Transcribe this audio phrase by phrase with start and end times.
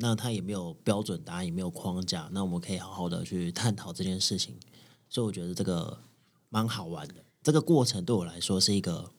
[0.00, 4.54] 那它也没有标准答案，也没有框架，那我们可以好好的去探讨这件事情。
[5.08, 5.98] 所以我觉得这个
[6.50, 9.10] 蛮好玩的，这个过程对我来说是一个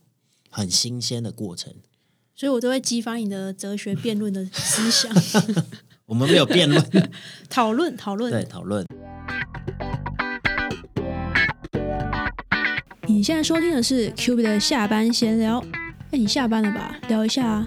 [0.50, 1.74] 很新鲜的过程。
[2.36, 5.14] 所以我都会激发你的哲学辩论的思想，
[6.08, 7.12] 我们没有辩论，
[7.50, 8.32] 讨论讨论。
[8.32, 8.86] 对，讨论。
[13.08, 15.62] 你现在收听的是 Q B 的下班闲聊。
[16.12, 16.98] 哎，你下班了吧？
[17.10, 17.66] 聊一下啊。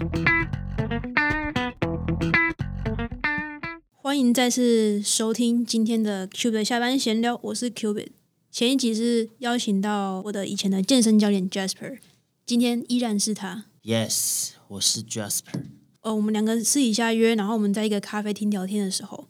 [4.13, 8.11] 欢迎再次收听今天的 Q 的下班闲聊，我是 Q B。
[8.51, 11.97] 前一集是邀请到我的以前的健身教练 Jasper，
[12.45, 13.65] 今天依然是他。
[13.81, 15.63] Yes，我是 Jasper。
[16.01, 19.27] 呃，我们两个私底下约，然后我们在一个咖啡厅聊天的时候，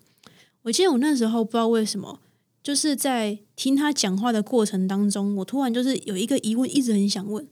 [0.64, 2.20] 我记得我那时候不知道为什么，
[2.62, 7.48] 就是在听他讲话的过程当中，我突然就是有一个疑问，一直很想问，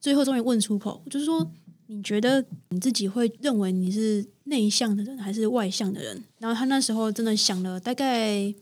[0.00, 1.48] 最后终于问出口，就是说，
[1.94, 6.24] 你觉得你自己会认为你是内向的人还是外向的人？
[6.38, 8.52] 然后他那时候真的想了大概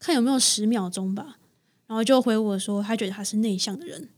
[0.00, 1.38] 看有没有十秒钟吧，
[1.86, 4.08] 然后就回我说，他觉得他是内向的人。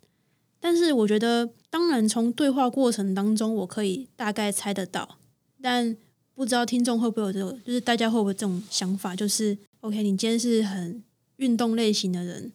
[0.59, 5.19] 但是我觉得，当然从对话过程当中，我可以大概猜得到，
[5.61, 5.97] 但
[6.35, 11.03] 不知道听众会不会有这个，就是大家会不会这种想法，就是 OK，你今天是很
[11.37, 12.51] 运动类型的人，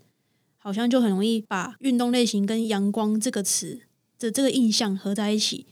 [0.58, 3.82] 好像就很容易把运动类型跟阳光这个词
[4.18, 5.66] 的这个印象合在一起，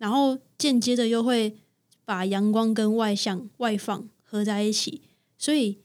[0.00, 1.56] 然后间接的又会
[2.04, 5.02] 把阳光跟外向、外放合在一起，
[5.38, 5.78] 所以。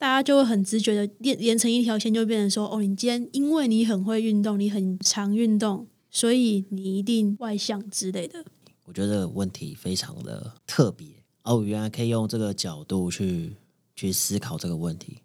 [0.00, 8.42] 大家就会很直觉的连连成一条线，就变成说：哦，你今天因为你很会运动，你很常运动，所以你一定外向之类的。
[8.86, 11.06] 我觉得这个问题非常的特别
[11.42, 13.54] 哦，原来可以用这个角度去
[13.94, 15.18] 去思考这个问题。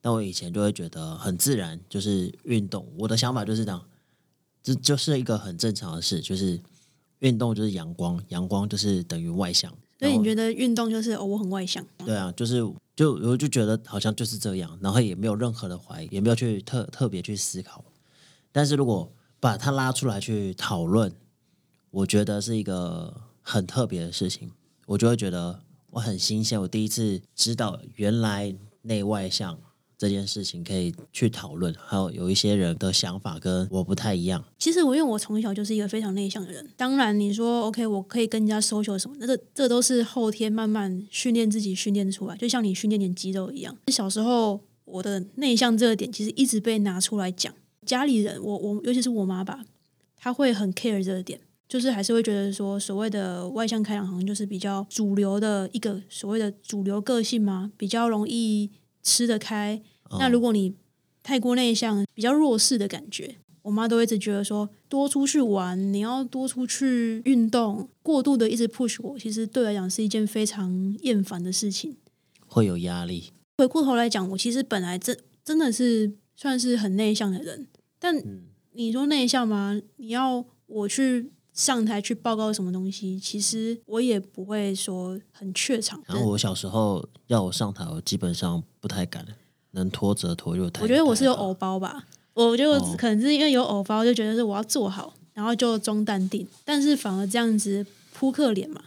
[0.00, 2.92] 但我以前就会觉得很自然，就是运动。
[2.98, 3.86] 我的想法就是这样，
[4.64, 6.60] 这就是一个很正常的事，就是
[7.20, 9.72] 运动就是阳光，阳光就是等于外向。
[9.98, 11.84] 所以你觉得运动就是哦，我很外向？
[12.04, 12.58] 对啊，就是
[12.94, 17.84] 就我就觉得好像就是这样，然后也没有任何的怀疑，也没有去特特别去思考。
[18.52, 21.12] 但是如果把它拉出来去讨论，
[21.90, 23.12] 我觉得是一个
[23.42, 24.50] 很特别的事情，
[24.86, 26.60] 我就会觉得我很新鲜。
[26.60, 29.58] 我第一次知道原来内外向
[29.98, 34.42] 这件事情可以去讨论，还有有一些人的想法跟我不太一样。
[34.56, 43.76] 其实我因为我从小就是一个非常内向的人，当然你说 OK，我可以跟人家 social 什么，那这这都是后天慢慢训练自己训练出来，就像你训练点肌肉一样。
[43.88, 47.52] 小时候我的内向这个点其实一直被拿出来讲，
[47.84, 49.64] 家里人我我尤其是我妈吧，
[50.16, 51.40] 她会很 care 这个点。
[51.68, 58.70] 就是还是会觉得说，所谓的外向开朗，好像就是比较主流的一个所谓的主流个性嘛，比较容易
[59.08, 59.80] 吃得开。
[60.18, 60.74] 那如果你
[61.22, 71.96] 太过内向，比较弱势的感觉，我妈都一直觉得说，多出去玩，你要多出去运动，过度的一直 push 我，其实对我来讲是一件非常厌烦的事情，
[72.46, 73.32] 会有压力。
[73.56, 77.66] 回过头来讲，我其实本来真真的是算是很内向的人，
[77.98, 78.22] 但
[78.72, 79.80] 你说内向吗？
[79.96, 81.32] 你要我去。
[81.54, 86.00] 上台去报告什么东西，其实我也不会说很怯场。
[86.06, 89.24] 然后我小时候要我上台，我基本上不太敢，
[89.72, 90.82] 能拖则拖就太。
[90.82, 96.48] 我觉得我是有偶包吧，我觉得可能是因为有偶包，就觉得是我要做好，然后就装淡定。
[96.64, 97.84] 但是反而这样子
[98.14, 98.80] 扑克脸嘛，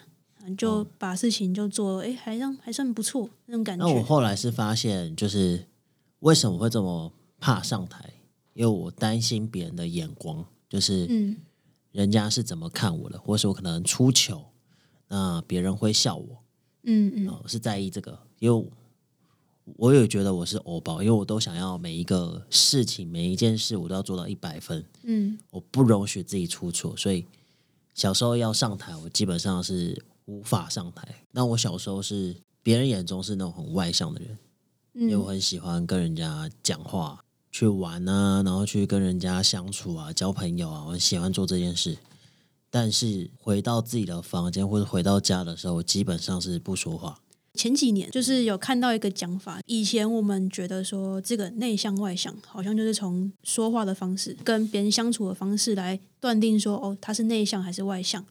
[0.58, 3.86] 就把事情就做，哎，还算还算不错那种感觉。
[3.86, 5.68] 那我后来是发现，就是
[6.22, 8.04] 为什么会这么怕上台，
[8.54, 11.38] 因为我担心别人的眼光，就是嗯。
[11.92, 14.46] 人家是怎么看我的，或是我可能出糗，
[15.10, 16.42] 那别人会笑我，
[16.84, 18.66] 嗯嗯，我是在意这个，因为
[19.78, 27.26] 我也觉得我是欧包，因为我都想要每一个事情、每一件事，我都要做到一百分，嗯，我不容许自己出错，所以
[27.94, 31.08] 小时候要上台，我基本上是无法上台。
[31.32, 34.38] 那我小时候是别人眼中是那种很外向的人，
[34.94, 37.24] 因为我很喜欢跟人家讲话。
[37.54, 41.98] 去玩啊，然后去跟人家相处啊，交朋友啊，我喜欢做这件事。
[42.70, 47.20] 但是回到自己的房间或者回到家的时候，基本上是不说话。
[47.54, 58.26] 前几年就是有看到一个讲法，以前我们觉得说这个内向外向，好像就是从说话的方式、跟别人相处的方式来断定说哦，他是内向还是外向。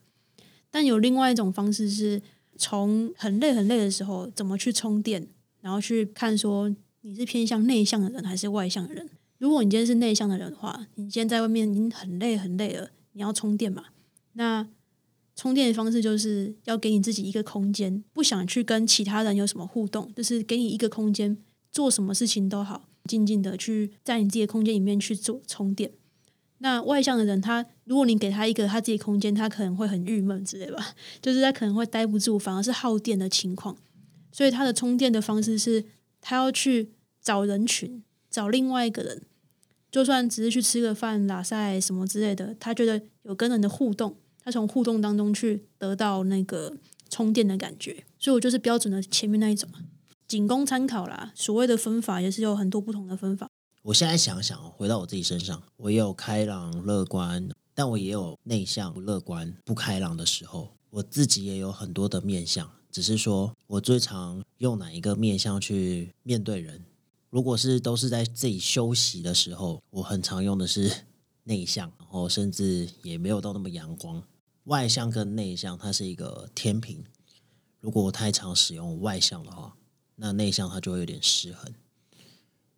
[0.71, 2.23] 但有另外一种方式是
[2.56, 5.29] 从很累很累的时候怎么去充电，
[5.61, 6.75] 然后去看说。
[7.03, 9.09] 你是偏向内向的人还是外向的人？
[9.39, 13.87] 如果你今天是内向的人的话，你今天在外面已经很累很累了，你要充电嘛？
[14.35, 14.69] 那
[15.41, 21.35] 充电的方式就是要给你自己一个空间，不想去跟其他人有什么互动，就是给你一个空间，
[21.73, 25.93] 做什么事情都好，静静的去在你自己的空间里面去做充电。
[26.59, 33.75] 那外向的人他，如果你给他一个他自己空间，他可能会很郁闷之类吧， 就是他可能会待不住，反而是耗电的情况。
[34.31, 35.83] 所以他的充电的方式是，
[36.21, 36.91] 他要去
[37.23, 39.23] 找人群，找另外一个人，
[39.91, 44.15] 就算只是去吃个饭、拉塞什么之类的，他觉得有跟人的互动，
[44.50, 46.76] 从互动当中去得到那个
[47.08, 48.05] 充电的感觉。
[48.19, 49.69] 所以我就是标准的前面那一种，
[50.26, 51.32] 仅供参考啦。
[51.35, 53.49] 所谓的分法也是有很多不同的分法。
[53.82, 60.76] 我现在想想，回到我自己身上，我也有开朗乐观，但我也有内向、不乐观、不开朗的时候。
[60.91, 66.85] 我自己也有很多的面相，只是说我最常用哪一个面相去面对人。
[67.31, 70.93] 如果是都是在自己休息的时候，我很常用的是
[71.44, 74.23] 内向，然后甚至也没有到那么阳光。
[74.71, 77.05] 外向跟内向，它是一个天平。
[77.81, 79.77] 如果我太常使用外向的话，
[80.15, 81.75] 那内向它就会有点失衡。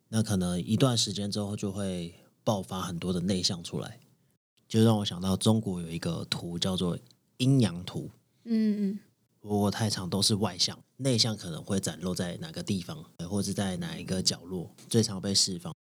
[0.09, 4.01] 那可能一段时间之后就会爆发很多的内向出来，
[4.67, 6.99] 就让我想到中国有一个图叫做
[7.37, 8.11] 阴阳图。
[8.45, 8.99] 嗯嗯，
[9.43, 15.75] 如果太长都是外向，内向可能会展露在哪个地方，或者是在哪一个角落最常被释放。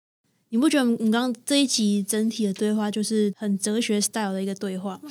[0.53, 5.09] 你不觉得我们刚刚这一集整体的对话就是很哲学 style 的一个对话吗？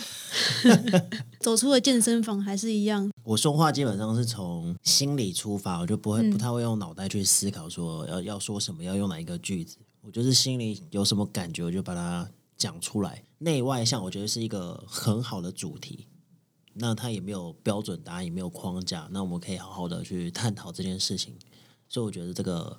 [1.40, 3.10] 走出了健身房还是一样。
[3.22, 9.78] 我说话基本上是从心里出发，我就不会不太会用脑袋去思考说要要说什么，要用哪一个句子。
[10.02, 13.24] 我就是心里有什么感觉，我就把它讲出来。
[13.38, 16.06] 内外向，我觉得是一个很好的主题。
[16.74, 21.34] 那它也没有标准答案，也没有框架，那我们可以好好的去探讨这件事情。
[21.88, 22.76] 所以我觉得这个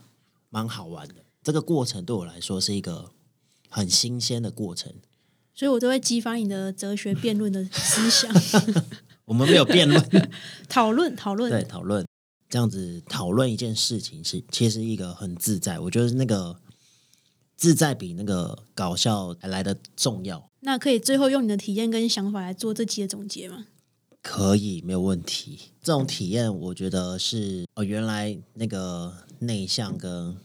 [0.52, 1.16] 蛮好玩的。
[1.44, 3.12] 这个过程对我来说是一个
[3.68, 4.94] 很新鲜的过程，
[5.54, 8.32] 所以我都会激发你的哲学辩论的思想。
[9.26, 10.32] 我们没有辩论，
[10.70, 12.06] 讨论讨论，对讨论，
[12.50, 15.80] 这样子讨论一件事情是其实一个很自在。
[15.80, 16.60] 我觉得那个
[17.56, 20.48] 自在比那个搞笑还来的重要。
[20.60, 23.66] 那可以最后用你的体验跟想法来做这期的总结吗？
[24.22, 25.58] 可以，没有问题。
[25.82, 30.38] 这种体验，我觉得是哦，原来那个内向跟。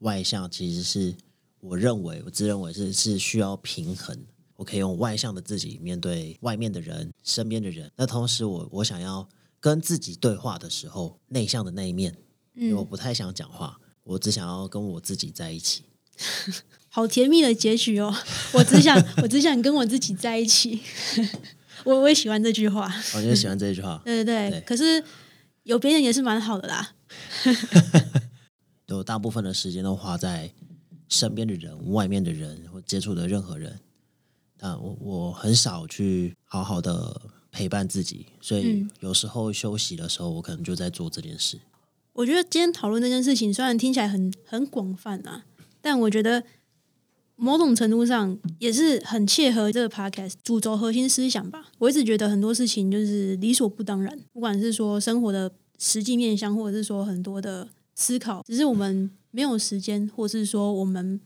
[0.00, 1.14] 外向其实是
[1.60, 4.16] 我认为，我自认为是是需要平衡。
[4.56, 7.90] 我可以用外向的自己面对外面的人、身边的人。
[7.96, 12.16] 那同时，我我想要跟自己对话的时候，内向的那一面，
[12.54, 15.82] 因为我不太想讲话，我只想要跟我自己在一起。
[16.88, 18.14] 好甜蜜的结局哦！
[18.52, 20.80] 我只想，我只想跟我自己在一起。
[21.82, 24.00] 我我也喜欢这句话，我就喜欢这句话。
[24.04, 25.02] 对对对，可是
[25.64, 26.94] 有别人也是蛮好的啦。
[28.94, 30.52] 都大部分的时间都花在
[31.08, 33.80] 身边的人、外面的人或接触的任何人，
[34.56, 37.20] 但我我很少去好好的
[37.50, 41.60] 陪伴自己，所以有时候休息的时候，我可能就在做这件事。
[42.12, 45.44] 我觉得今天讨论这件事情，虽然听起来很很广泛啊，
[45.80, 46.44] 但我觉得
[47.34, 51.72] 某种程度上也是很切合这个 podcast 主轴核心思想吧。
[51.78, 57.68] 我一直觉得很多事情就是理所不当然，不管是说生活的实际面向，或者是说很多的。
[57.94, 61.20] 思考，只是我们没有时间，或是说我们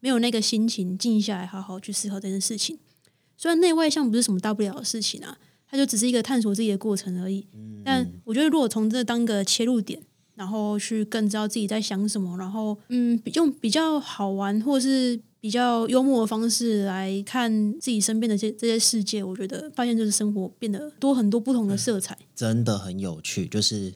[0.00, 2.78] 没有那个心情静下来好好去思考这件事情。
[3.36, 5.36] 虽然内外向不是什么大不了的事情啊，
[5.68, 7.46] 它就只是一个探索自己的过程而已。
[7.84, 10.00] 但我觉得，如果从这当个切入点，
[10.34, 23.94] 然后去更知道自己在想什么，然后嗯，用比较好玩或是比较幽默的方式来看自己身边的这这些世界，我觉得发现就是生活变得多很多不同的色彩，真的很有趣，就是。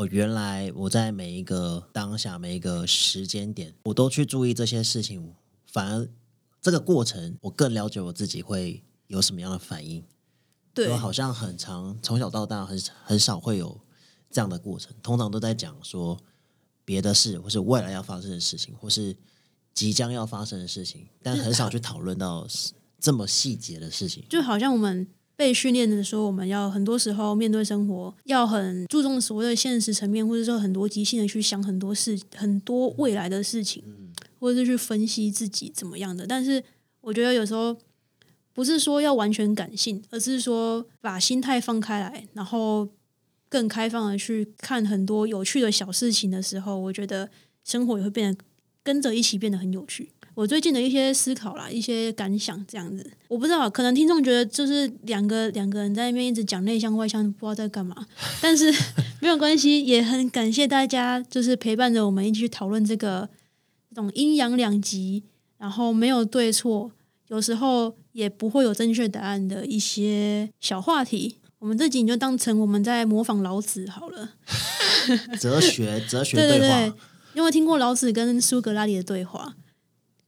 [0.00, 5.34] 哦，原来我在每一个当下、每一个时间点，我都去注意这些事情，
[5.66, 6.08] 反而
[6.62, 10.02] 这个过程，我更了解我自己会有什么样的反应。
[10.72, 13.78] 对，我好像很长，从小到大很很少会有
[14.30, 16.18] 这样的过程，通常都在讲说
[16.82, 19.14] 别的事，或是未来要发生的事情，或是
[19.74, 22.48] 即将要发生的事情，但很少去讨论到
[22.98, 25.06] 这么细节的事情，就好像我们。
[25.40, 33.82] 被训练的时候，我们要很多时候面对生活，要很注重所谓的现实层面，或者说很多即兴的去想很多事、很多未来的事情，
[34.38, 36.26] 或者是去分析自己怎么样的。
[36.26, 36.62] 但是，
[37.00, 37.74] 我觉得有时候
[38.52, 42.86] 不是说要完全感性，而是说把心态放开来，然后
[43.48, 47.30] 更开放的去看很多有趣的小事情的时候，我觉得
[47.64, 48.44] 生活也会变得
[48.82, 50.10] 跟着一起变得很有趣。
[50.40, 57.94] 我最近的一些思考啦，一些感想这样子，我不知道，可能听众觉得就是两个两个人在那边一直讲内向外向，不知道在干嘛。
[58.40, 58.72] 但是
[59.20, 63.28] 没有关系，也很感谢大家，就是陪伴着我们一起去讨论这个
[63.90, 65.22] 这种阴阳两极，
[65.58, 66.90] 然后没有对错，
[67.28, 71.36] 有时候也不会有正确答案的一些小话题。
[71.58, 74.30] 我们这集你就当成我们在模仿老子好了，
[75.38, 76.92] 哲学哲 学对对对，
[77.34, 79.54] 因为听过老子跟苏格拉底的对话。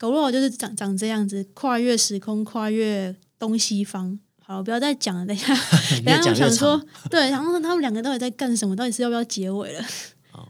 [0.03, 4.19] 搞不好就是长长这样子，跨越时空，跨越东西方。
[4.41, 5.55] 好，不要再讲了，等一下，
[6.05, 8.75] 等一下我想说。，对，然后他们两个到底在干什么？
[8.75, 9.85] 到底是要不要结尾了？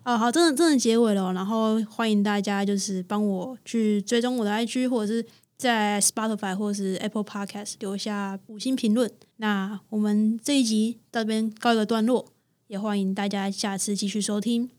[0.07, 5.23] 哦，好，真的真的结尾了哦、然后欢迎大家就是帮我去追踪我的 IG，或者是
[5.59, 9.13] 在 Spotify 或者是 Apple Podcast 留下五星评论。
[9.37, 12.25] 那我们这一集到这边告一个段落，
[12.69, 14.71] 也欢迎大家下次继续收听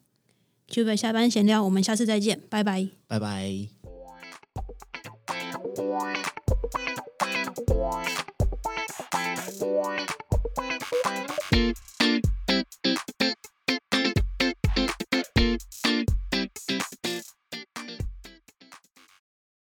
[0.69, 2.87] Q 北下班闲聊，我们下次再见，拜拜。
[3.05, 3.82] 拜拜。
[5.75, 6.23] Bye.